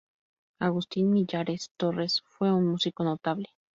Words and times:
Agustín 0.59 1.11
Millares 1.11 1.69
Torres 1.77 2.23
fue 2.25 2.51
un 2.51 2.65
músico 2.65 3.03
notable. 3.03 3.49